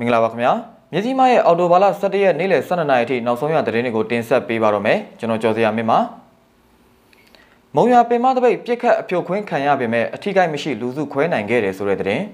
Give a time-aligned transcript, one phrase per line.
[0.00, 0.52] မင်္ဂလာပါခင်ဗျာ
[0.92, 5.98] မြစည်းမရဲ့အော်တိုဘာလ17ရက်နေ့လယ်12နာရီအထိနောက်ဆုံးရသတင်းတွေကိုတင်ဆက်ပေးပါတော့မယ်ကျွန်တော်ကျော်စရာမင်းပါ
[7.74, 12.24] မုံရွာပင်မတပိတ်ပြစ်ခတ်အဖြိုခွင်းခံရပေမဲ့အထီးကိုက်မရှိလူစုခွဲနိုင်ခဲ့တယ်ဆိုတဲ့သတင်း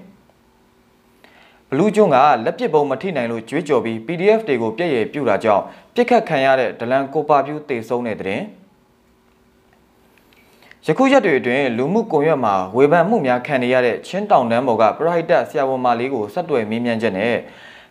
[1.69, 5.63] ဘလူးကျွန်းကလက်ပစ်ပုံမထိနိုင်လို့ကြွေးကြော်ပြီး PDF တွေကိုပြည့်ရည်ပြူတာကြောင့်
[5.95, 8.43] ပြစ်ခတ်ခံရတဲ့ဒလန်ကိုပါပြူတေဆုံးတဲ့သတင်း
[10.89, 17.35] ယခုရက်တွေအတွင်းလူမှုကွန်ရက်မှာဝေဖန်မှုများခံနေရတဲ့ချင်းတောင်တန်းပေါ်ကပရိုက်တက်ဆရာဝန်မလေးကိုဆက်သွယ်မေးမြန်းချက်နဲ့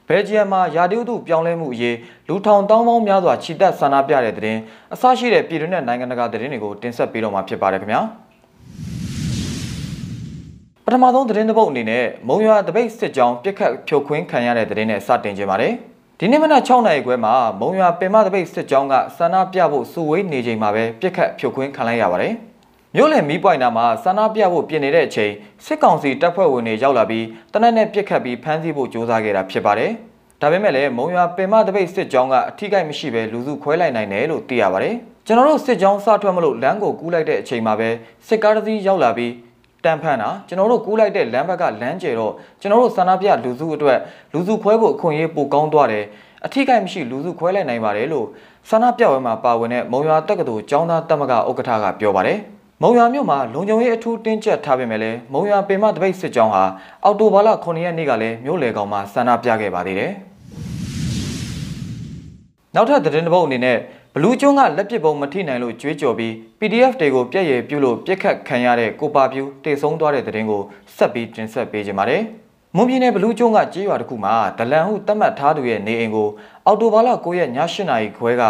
[0.09, 1.97] ဘယ်လ်ဂျီယံမှာယာတီဥတုပြောင်းလဲမှုအရေး
[2.29, 4.59] လူထောင်တောင်းပေါင်းများစွာခြိတက်ဆန္ဒပြတဲ့တဲ့တင်
[4.93, 8.01] အစရှိတဲ့ပြည်တွင်းနဲ့နိုင်ငံတကာသတင်းတွေကိုတင်ဆက်ပေးတော့မှာဖြစ်ပါတယ်ခင်ဗျာ
[10.85, 15.73] ပထမဆုံးသတင်းတစ်ပုဒ်အနေနဲ့မုံရွာတပိတ်စစ်ကြောင်းပြစ်ခတ်ဖြိုခွင်းခံရတဲ့သတင်းနဲ့စတင်ခြင်းပါတယ်
[16.21, 22.35] ဒီနေ့မနက်6နာရီခွဲမှာမုံရွာပင်မတပိတ်စစ်ကြောင်းကဆန္ဒပြဖို့စုဝေးနေချိန်မှာပဲပြစ်ခတ်ဖြိုခွင်းခံလိုက်ရပါတယ်
[22.99, 25.33] မြို့လယ်မီးပွိုင်နာမှာဆန္ဒပြဖို့ပြင်နေတဲ့အချိန်
[25.65, 29.91] စစ်ကောင်စီတပ်ဖွဲ့ဝင်တွေရောက်လာပြီးတနက်နဲ့ပြစ်ခတ်ပြီးဖမ်းဆီးဖို့ကြိုးစားခဲ့တာဖြစ်ပါတယ်။
[30.41, 34.95] ဒါပေမဲ့လည်းမုံရွာပင်မတပိတ်စစ်ကြောင်းကအထိကိတ်မရှိဘဲလူစုခွဲလိုက်နိုင်တယ်လို့သိရပါတယ်။
[35.27, 37.89] ကျွန်တော်တို့စစ်ကြောင်းစထွက်မလို့လမ်းကိုကူးလိုက်တဲ့အချိန်မှာပဲ
[38.27, 39.33] စစ်ကားတစ်စီးရောက်လာပြီး
[39.85, 43.99] တန်ဖန်တာကျွန်တော်တို့ကူးလိုက်တဲ့လမ်းဘက်ကလမ်းကျဲတော့ကျွန်တော်တို့ဆန္ဒပြလူစုအတွက်
[44.33, 46.05] လူစုခွဲဖို့အခွင့်အရေးပိုကောင်းသွားတယ်
[46.47, 48.27] အထိကိတ်မရှိလူစုခွဲလိုက်နိုင်ပါတယ်လို့
[48.71, 52.41] ဆန္ဒပြပွဲမှာပါဝင်တဲ့မုံရွာတက္ကသိုလ်ကျောင်းသားတက်မကဥက္ကဋ္ဌကပြောပါတယ်။
[52.83, 56.63] မုံရွာမြို့မှာလုံခြုံရေးအထူးတင်းကျပ်ထားပေမဲ့လည်းမုံရွာပင်မတပိတ်စစ်ကြောင်းဟာ
[57.05, 60.13] အော်တိုဘာလ9ရက်နေ့ကလည်းမြို့လေကောင်မှာဆန္ဒပြခဲ့ပါသေးတယ်။
[62.75, 63.77] နောက်ထပ်သတင်းတစ်ပုဒ်အနေနဲ့
[64.15, 70.63] ဘလူးကျွန်းကလက်ပစ်ပုံမထိနိုင်လို့ကြွေးကြော်ပြီး PDF တွေကိုပြည့်ရည်ပြုလို့ပြစ်ခတ်ခံရတဲ့ကိုပါပြူတေဆုံးသွားတဲ့သတင်းကို
[70.97, 72.23] ဆက်ပြီးတင်ဆက်ပေးကြပါမယ်။
[72.77, 76.29] မွန်ပြည်နယ်ဘလူးကျွန်းကကြေးရွာတစ်ခုမှာဒလန်ဟုသတ်မှတ်ထားသူရဲ့နေအိမ်ကို
[76.67, 78.43] အော်တိုဘာလ9ရက်ည8နာရီခွဲက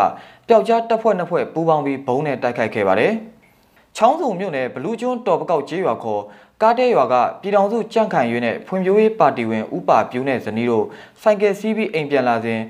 [0.49, 3.15] ပျောက်ကြားတပ်ဖွဲ့နှစ်ဖွဲ့ပူးပေါင်းပြီးဘုံနဲ့တိုက်ခိုက်ခဲ့ပါတယ်။
[3.99, 6.23] ချောင်းစုံမြို့နယ်ဘလူးကျွန်းတော်ပကောက်ကျေးရွာခေါ်
[6.63, 10.85] ကားတဲရွာကပြည်တော်စုကြန့်ခိုင်ရွေးနဲ့ဖွံ့ဖြိုးရေးပါတီဝင်ဥပါပြူးနဲ့ဇနီးတို့
[11.23, 12.61] ဆိုင်ကယ်စီးပြီးအိမ်ပြန်လာစဉ်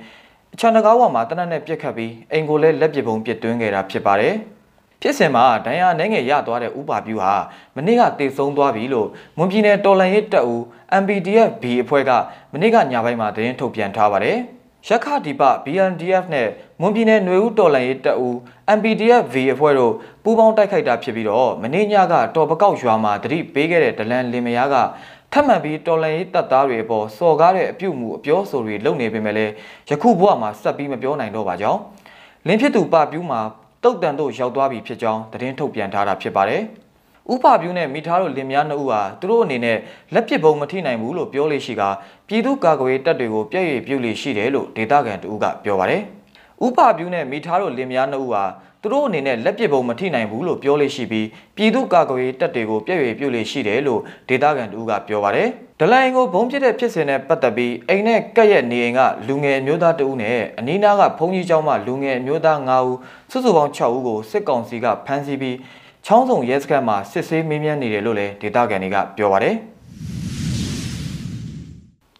[0.54, 4.34] အချန်တကားဝါမှာတနက်နဲ့ပြစ်ခတ်ပြီးအိမ်ကိုလည်းလက်ပစ်ပုံပစ်သွင်းခဲ့တာဖြစ်ပါတယ်။
[5.02, 7.34] ဖြစ်စဉ်မှာဒဏ်ရာနှဲငယ်ရသွားတဲ့ဥပါပြူးဟာ
[7.76, 10.62] မနေ့ကတေဆုံးသွားပြီလို့မွန်ပြည်နယ်တော်လန်ရေးတပ်ဦး
[11.02, 12.10] MPDF B အဖွဲ့က
[12.52, 14.38] မနေ့ကညပိုင်းမှာသတင်းထုတ်ပြန်ထားပါတယ်။
[14.88, 16.48] ရခဒီပ BNDF နဲ့
[16.80, 18.34] မွန်ပြည်နယ်ຫນွေဦးတော်လှန်ရေးတပ်ဦး
[18.78, 19.92] MPDF V အဖွဲ့တို့
[20.22, 24.76] ပူးပေါင်းတိုက်ခိုက်တာဖြစ်ပြီးတော့မနေ့ညကတော်ပကောက်ရွာမှာတတိပေးခဲ့တဲ့ဒလန်လင်မယားက
[25.32, 29.52] ထပ်မံပြီးတော်လှန်ရေးတပ်သားတွေအပေါ်စော်ကားတဲ့အပြုတ်မှုအပြောဆိုတွေလုပ်နေပေမဲ့လည်း
[29.90, 31.80] ယခုဘဝမှာဆက်ပြီးမပြောနိုင်တော့ပါကြောင်း
[32.46, 33.40] လင်းဖြစ်သူပပြူးမှာ
[33.82, 36.64] တုတ်တန်တို့ရောက်သွားပြီဖြစ်ကြောင်းသတင်းထုတ်ပြန်ထားတာဖြစ်ပါတယ်။
[37.32, 39.78] ဥပပြူးနဲ့မိသားတို့လင်မယားနှစ်ဦးဟာသူတို့အနေနဲ့
[40.14, 41.82] လက်ပစ်ဘုံမထိနိုင်ဘူးလို့ပြောလို့ရှိက
[42.28, 46.02] ပြည်သူ့ကာကွယ်တပ်တွေကိုပြည့်ရည်ပြုလို့ရှိတယ်လို့ဒေသခံတူကပြောပါတယ်။
[46.64, 48.44] ဥပပြူးနဲ့မိသားတို့လင်မယားနှစ်ဦးဟာ
[48.82, 51.26] သူတို့အနေနဲ့လက်ပစ်ဘုံမထိနိုင်ဘူးလို့ပြောလို့ရှိပြီး
[51.56, 55.48] ပြည်သူ့ကာကွယ်တပ်တွေကိုပြည့်ရည်ပြုလို့ရှိတယ်လို့ဒေသခံတူကပြောပါတယ်။
[55.80, 62.96] ဒလိုင်းကိုဘုံပြတဲ့ဖြစ်စဉ်နဲ့ပတ်သက်ပြီးအိမ်နဲ့ကက်ရဲ့နေအိမ်ကလူငယ်အမျိုးသားတဦးနဲ့အနီးနားကဘုံကြီးကျောင်းမှလူငယ်အမျိုးသား9ဦး
[63.30, 65.56] စုစုပေါင်း6ဦးကိုစစ်ကောင်စီကဖမ်းဆီးပြီး
[66.08, 69.54] ချောင်းစုံရဲစခန်းမှာစစ်ဆေးမေးမြန်းနေတယ်လို့လည်းဒေသခံတွေကပြောပါတယ်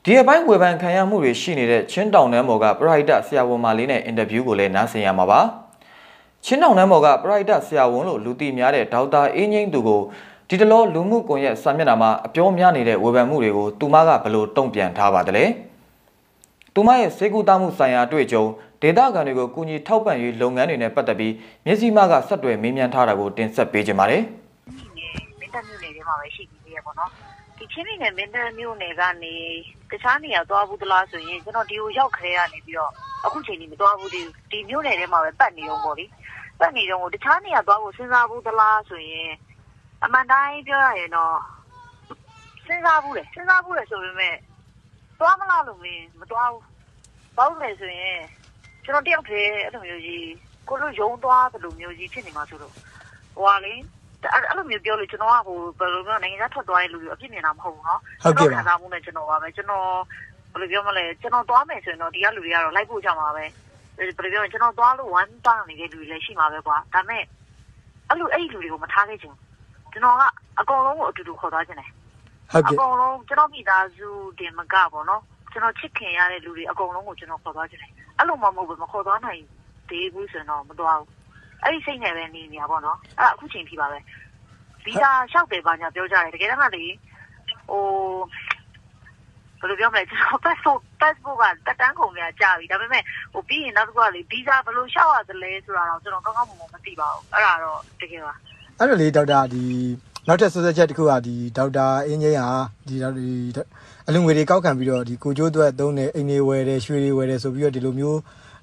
[0.05, 5.41] ဒီအပိုင်းဝေဖန်ခံရမှုတွေရှိနေတဲ့ချင်းတောင်တန်းဘော်ကပရိုက်တာဆရာဝန်မလေးနဲ့အင်တာဗျူးကိုလည်းနားဆင်ရမှာပါ
[6.45, 10.01] ချင်းတောင်တန်းဘော်ကပရိုက်တာဆရာဝန်လို့လူသိများတဲ့ဒေါက်တာအင်းငိမ့်သူကို
[10.49, 15.45] ဒီတလောလူမှုကွန်ရက်စာမျက်နှာမှာအပြောများနေတဲ့ဝေဖန်မှုတွေကိုသူမကဘယ်လိုတုံ့ပြန်ထားပါသလဲ
[16.75, 18.45] သူမရဲ့စေကူတာမှုဆိုင်ရာအတွေ့အကြုံ
[18.87, 21.35] ဒေသခံတွေကိုကူညီထောက်ပံ့ရေးလုပ်ငန်းတွေနဲ့ပတ်သက်ပြီး
[21.67, 24.23] မျက်စိမှကဆက်တွယ်မေးမြန်းထားတာကိုတင်ဆက်ပေးကြပါမယ်။
[25.39, 27.11] မင်းတပ်မြို့နယ်ထဲမှာပဲရှိပြီးသေးရပေါ့နော်။
[27.59, 29.35] ဒီချင်းပြည်နယ်မင်းတပ်မြို့နယ်ကနေ
[29.91, 32.93] တခြားနေရာသွားဘူးသလားဆိုရင်ကျွန်တော်ဒီကိုရောက်ခရဲကနေပြီးတော့
[33.25, 34.21] အခုချိန်ကြီးမသွားဘူးဒီ
[34.51, 36.05] ဒီမြို့နယ်ထဲမှာပဲပတ်နေအောင်ပေါ့လေ။
[36.61, 39.31] ပတ်နေတော့တခြားနေရာသွားဖို့စဉ်းစားဘူးသလားဆိုရင်
[40.05, 41.37] အမှန်တိုင်းပြောရရင်တော့
[42.67, 44.37] စဉ်းစားဘူးလေစဉ်းစားဘူးလေဆိုပေမဲ့
[45.19, 46.63] သွားမလားလို့မင်းမသွားဘူး။
[47.37, 48.19] ဘာလို့လဲဆိုရင်
[48.86, 50.26] ကျွန်တော်တယောက်တည်းအဲ့လိုမျိုးကြီး
[50.70, 53.74] ကိုလိုယုံသွားတယ်လို့မျိုးကြီးဖြစ်နေမှာဆိုတော့ဟိုဟာလေ
[54.34, 59.88] အဲ့လိုမျိုးပြောလို့ကျွန်တော်ကဟိုဘယ်လိုမျိုးနိုင်ငံခြားထွက်သွားတဲ့လူတွေအပြစ်မြင်တာမဟုတ်ဘူးเนาะဟုတ်ကဲ့ပါခံစားမှုနဲ့ကျွန်တော်ပါပဲကျွန်တော်
[60.52, 63.46] ဘယ်လိုပြောမလဲကျွန်တော်သွားမယ်ဆိုရင်တော့ဒီကလူတွေကတော့လိုက်ဖို့ကြမှာပဲ
[63.98, 67.24] ဘယ်လိုပြောလဲကျွန်တော်သွားလို့ဝမ်းတောင်းနေတဲ့လူတွေလည်းရှိမှာပဲကွာဒါပေမဲ့
[68.10, 69.36] အဲ့လိုအဲ့ဒီလူတွေကိုမထားခဲ့ချင်
[69.94, 70.22] ကျွန်တော်က
[70.60, 71.90] အကုန်လုံးကိုအတူတူခေါ်သွားခြင်းတယ်
[72.52, 74.10] ဟုတ်ကဲ့အကုန်လုံးကျွန်တော်မိသားစု
[74.40, 75.22] တင်မကပေါ့နော်
[75.57, 79.43] ကျွန်တော်ချစ်ခင်ရတဲ့လူတွေအကုန်လုံးကိုကျွန်တော်ခေါ်သွားခြင်းတယ်အဲ့လိုမှမဟုတ်ဘူးမခေါ်သွားနိုင်
[79.89, 81.11] သေးဘူးဆိုရင်တော့မသွားဘူး
[81.63, 83.99] အဲ့ဒီစိတ်နဲ့ပဲနေနေရပါတော့အဲ့အခုချိန်ထိပါပဲ
[84.85, 86.85] ဗီဇာလျှောက်တယ်ပါညာပြောကြတယ်တကယ်တမ်းကလေ
[87.71, 87.85] ဟို
[89.61, 98.35] ဘယ်လိုပြောမလဲကျွန်တော် passport passport ကတက်တန်းကုန်များကြာပြီဒါပေမဲ့ဟိုပြီးရင်နောက်တစ်ခုကလေဗီဇာဘယ်လိုလျှောက်ရသလဲဆိုတာတော့ကျွန်တော်ကောင်းကောင်းမမမသိပါဘူးအဲ့ဒါတော့တကယ်ပါ
[98.79, 99.63] အဲ့တော့လေဒေါက်တာဒီ
[100.29, 102.49] နောက်ထပ်ဆွဆွချက်တစ်ခုကဒီဒေါက်တာအင်းကြီးဟာ
[102.89, 103.27] ဒီဒေါက်ဒီ
[104.09, 108.19] အလုံငွေတွေကောက်ခံပြီးတော့ဒီကိုကျိုးအတွက်သုံးတယ်အိမ်တွေဝယ်တယ်ရွှေတွေဝယ်တယ်ဆိုပြီးတော့ဒီလိုမျိုး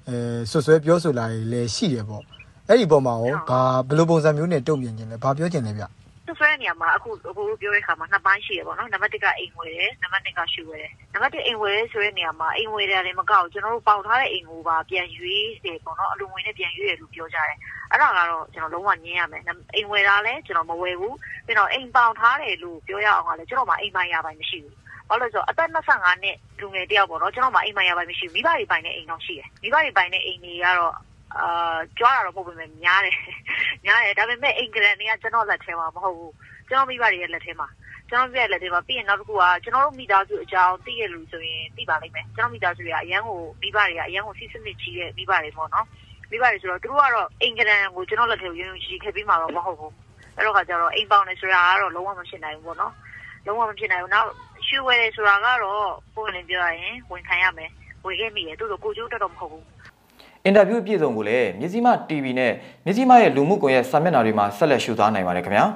[0.08, 0.16] အဲ
[0.50, 2.22] ဆွဆွဲပြောဆိုလာတွေလည်းရှိတယ်ပေါ့
[2.68, 6.03] အဲ့ဒီပုံမှာရောဘာဘယ်လိုပုံစံမျိုးနဲ့တုံ့ပြန်ခြင်းလဲဘာပြောခြင်းလဲဗျသူ
[6.38, 17.56] ဆွဲတဲ့နေရာမှာအခုအခုပြောတဲ့ခါမှာနှစ်ပိုင်းရှိရပေါ့နော်နံပါတ်1ကအိမ်ဝယ်တယ်နံပါတ်2ကရှူဝယ်တယ်နံပါတ်1အိမ်ဝယ်တယ်ဆိုတဲ့နေရာမှာအိမ်ဝယ်တယ်လည်းမကောက်ကျွန်တော်တို့ပေါင်ထားတဲ့အိမ်ကိုပါပြန်ရွေးတယ်ပေါ့နော်အလူငွေနဲ့ပြန်ရွေးတယ်လို့ပြောကြတယ်
[17.90, 19.42] အဲ့ဒါကတော့ကျွန်တော်လုံးဝညင်းရမယ်
[19.74, 21.16] အိမ်ဝယ်တာလည်းကျွန်တော်မဝယ်ဘူး
[21.46, 24.76] ပြီးတော့အိမ်ပေါင်ထားတယ်လို့ပြောရအောင်ကလည်းကျွန်တော်မှအိမ်ပိုင်ရပိုင်းမရှိဘူး
[25.08, 30.94] ဘာလို့လဲဆိုတော့အသက်25နှစ်လူငယ်တယောက်ပေါ့နော်ကျွန်တော်မှအိမ်ပိုင်ရပိုင်းမရှိဘူးမိဘတွေပိုင်တဲ့အိမ်တော့ရှိတယ်မိဘတွေပိုင်တဲ့အိမ်တွေကတော့
[31.40, 33.16] အာကြွားတာတော့မဟုတ်ပါဘူးများတယ်
[33.84, 36.32] များတယ်ဒါပေမဲ့အိမ်ကရန်တွေကကျွန်တော်လက်ထဲမှာမဟုတ်ဘူး
[36.68, 37.68] ကျွန်တော်မိဘတွေရဲ့လက်ထဲမှာ
[38.08, 45.86] ကျွန်တော်မိဘရဲ့လက်ထဲမှာပြီးရင်နောက်တစ်ခုကကျွန်တော်တို့မိသားစုအကြောင်းသိရလို့ဆိုရင်သိပါလိမ့်မယ်ကျွန်တော်မိသားစုတွေကအရန်ကိုမိဘတွေကအရန်ကိုစီးစနစ်ကြီးတဲ့မိဘတွေပေါ့နော်
[46.30, 49.92] မိဘတွေဆိုတော့သူတို့ကတော့အိမ်ကရန်ကိုကျွန်တော်လက်ထဲကိုယုံယုံကြည်ကြည်ခဲ့ပြီးမှာတော့မဟုတ်ဘူး
[50.36, 52.92] အဲ့တော့ကကျတော့အိမ်ပေါင်နေဆိုတာကတော့လုံးဝမဖြစ်နိုင်ဘူးပေါ့နော်
[53.46, 54.30] လုံးဝမဖြစ်နိုင်ဘူးနောက်
[54.66, 57.70] ရွှေဝယ်တယ်ဆိုတာကတော့ပုံလင်းပြောရရင်ဝန်ခံရမယ်
[58.04, 59.64] ဝယ်ခဲ့မိတယ်သူတို့ကိုကျိုးတက်တော့မဟုတ်ဘူး
[60.46, 62.52] အင်တာဗျူးအပြည့်စုံကိုလည်းမြစည်းမ TV နဲ့
[62.86, 65.66] မြစည်းမရဲ့လူမှုကွန်ရက်စာမျက်နှာတွေမှာဆက်လက်ရှုသားနိုင်ပါတယ်ခင်ဗျာ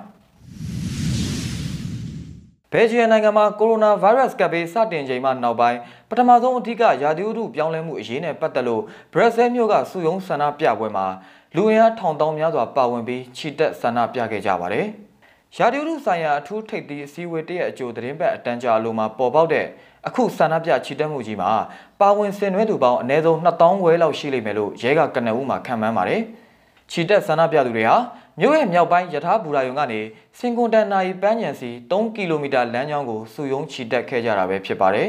[2.72, 5.78] ဘယ်ဂျီယံနိုင်ငံမှာကိုရိုနာဗိုင်းရပ်စ်ကပ်ဘေးစတင်ချိန်မှနောက်ပိုင်း
[6.08, 8.82] ပထမဆုံးအထူးကရာသီဥတုပြောင်းလဲမှုအရေးနဲ့ပတ်သက်လို့
[9.12, 11.06] ဘရက်ဆဲမြို့ကစုယုံဆန္ဒပြပွဲမှာ
[11.56, 14.88] လူအင်အားထောင်တောင်းများစွာပါဝင်ပြီးခြိတက်ဆန္ဒပြခဲ့ကြပါတယ်။
[15.56, 19.66] ရာသီဥတုဆိုင်ရာအထူးထိပ်သီးအစည်းအဝေးတရက်အကြိုသတင်းပတ်အတန်းကြာလိုမှာပေါ်ပေါက်တဲ့
[20.06, 21.50] အခုဆန္ဒပြခြိတက်မှုကြီးမှာ
[22.00, 26.22] ပါဝင်ဆင်နွှဲသူပေါင်းအနည်းဆုံး2000ဝဲလောက်ရှိလိမ့်မယ်လို့ရဲကကနအူးမှာခန့်မှန်းပါတယ်။
[26.90, 27.96] ခြိတက်ဆန္ဒပြသူတွေဟာ
[28.40, 30.00] မြို့ရဲ့မြောက်ပိုင်းယထာဘူရာယုံကနေ
[30.38, 35.08] စင်ကွန်တန်နာရီပန်းညံစီ3ကီလိုမီတာလမ်းကြောင်းကိုစုယုံခြိတက်ခဲ့ကြတာပဲဖြစ်ပါတယ်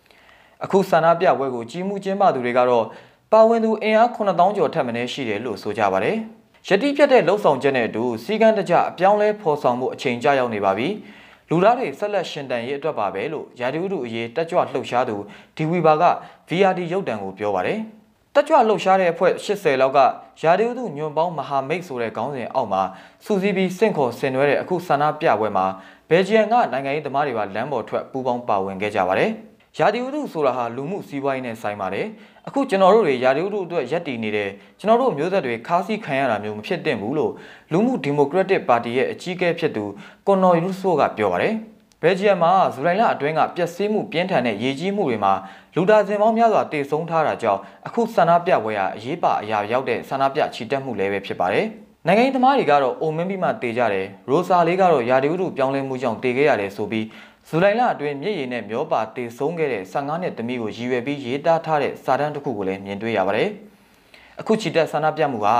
[0.64, 2.84] ။အခုဆန္ဒပြပွဲကိုကြီးမှုကျင်းပသူတွေကတော့
[3.32, 6.18] ပါဝင်သူအင်အား9000ကျော်ထက်မနည်းရှိတယ်လို့ဆိုကြပါတယ်။
[6.68, 10.88] ယတိပြတ်တဲ့လှုပ်ဆောင်ချက်နဲ့အတူစီကန်းတကြအပြောင်းလဲဖော်ဆောင်မှုအချိန်ကြာရောက်နေပါပြီ။
[11.50, 15.16] လူသားတွေဆက်လက်ရှင်တန်ရေးအတွက်ပါပဲလို့ရာဒီဥတုအရေးတက်ကြွလှုပ်ရှားသူ
[15.56, 16.04] ဒီဝီဘာက
[16.48, 17.78] VRD ရုပ်တံကိုပြောပါတယ်။
[18.34, 19.98] တက်ကြွလှုပ်ရှားတဲ့အဖွဲ့80လောက်က
[20.42, 22.82] ရာဒီဥတုညွန်ပေါင်းမဟာမိတ်ဆိုတဲ့ခေါင်းစဉ်အောက်မှာ
[23.24, 25.66] စူစီးပြီးစင့်ခေါ်ဆင်နွှဲတဲ့အခုဆန္ဒပြပွဲမှာ
[26.10, 29.32] ဘယ်ဂျီယံကနိုင်ငံရေးသမားတွေပါလမ်းပေါ်ထွက်ပူးပေါင်းပါဝင်ခဲ့ကြပါတယ်။
[29.78, 32.06] ရာဒီဥတုဆိုတာဟာလူမှုစီးပွားရေးနဲ့ဆိုင်ပါတယ်။
[32.46, 37.32] အခုကျွန်တော်တို့တွေရာဒီဥတုအတွက်ရက်တည်နေတဲ့ကျွန်တော်တို့မျိုးဆက်တွေခါးစည်းခံရတာမျိုးမဖြစ်သင့်ဘူးလို့
[37.72, 39.84] လူမှုဒီမိုကရက်တစ်ပါတီရဲ့အကြီးအကဲဖြစ်သူ
[40.26, 41.54] ကွန်နော်ယူဆိုကပြောပါတယ်။
[42.02, 45.32] ဘယ်ဂျီယံမှာဇူလိုင်လအတွင်းကပျက်စီးမှုပြင်းထန်တဲ့ရေကြီးမှုတွေမှာ
[45.74, 51.68] လူဒါဇင်ပေါင်းများစွာတေဆုံးထားတာကြောင့်အခုဆန္ဒပြပွဲဟာအရေးပါအရာရောက်တဲ့ဆန္ဒပြချီတက်မှုလည်းပဲဖြစ်ပါတယ်။
[52.08, 57.06] နိုင်ငံရေးသမားတွေကတော့အိုမင်းပြီးမှတေကြတယ်။ရိုဆာလေးကတော့ရာဒီဥတုပြောင်းလဲမှုကြောင့်တေခဲ့ရတယ်ဆိုပြီး
[57.48, 63.48] ဇူလိုင်လအတွင်းမြစ်ရည်နဲ့မျောပါတေဆုံးခဲ့တဲ့15နှစ်သမီးကိုရည်ရွယ်ပြီးရေးသားထားတဲ့စာတမ်းတစ်ခုကိုလည်းမြင်တွေ့ရပါတယ်။
[64.40, 65.56] အခုချီတက်ဆန္ဒပြမှုဟာ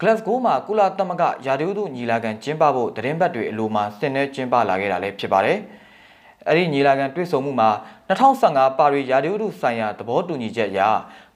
[0.00, 5.58] Glasgow မှာကုလသမဂ္ဂရာသီဥတုညီလာခံကျင်းပဖို့သတင်းပတ်တွေအလိုမှာဆင်နွှဲကျင်းပလာခဲ့တာလည်းဖြစ်ပါတယ်။
[6.48, 7.68] အဲ့ဒီညီလာခံတွေ့ဆုံမှုမှာ
[8.08, 10.80] 2015ပါရီရာသီဥတုဆိုင်ရာသဘောတူညီချက်အရ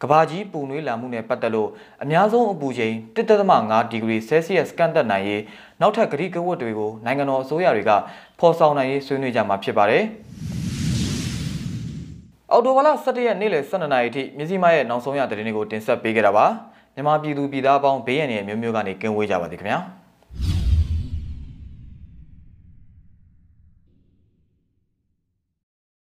[0.03, 1.71] ကဘာကြီးပူနွေးလာမှုနဲ့ပတ်သက်လို့
[2.03, 5.43] အများဆုံးအပူချိန်1.5ဒီဂရီဆဲလ်စီယပ်ကန့်သက်နိုင်ရေး
[5.81, 7.91] နောက်ထပ်ဂရိကဝတ်တွေကိုနိုင်ငံတော်အစိုးရတွေက
[8.39, 10.03] ဖော်ဆောင်နိုင်ရေးဆွေးနွေးကြမှာဖြစ်ပါတယ်။
[12.53, 16.47] အော်တိုဘာလ17ရက်နေ့လယ်12နာရီအထိမြစည်းမရဲ့နောက်ဆုံးရသတင်းတွေကိုတင်ဆက်ပေးခဲ့တာပါ။
[16.95, 19.81] မြန်မာပြည်သူပြည်သားအပေါင်းဘေးရန်တွေမျိုးမျိုးကနေကင်းဝေးကြပါစေခင်ဗျာ။